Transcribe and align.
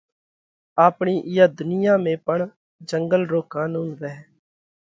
آپڻِي 0.85 1.15
اِيئا 1.29 1.45
ڌُنيا 1.57 1.93
۾ 2.05 2.13
پڻ 2.25 2.37
جنڳل 2.89 3.21
رو 3.31 3.39
قانُونَ 3.53 3.87
وئھ۔ 3.99 4.17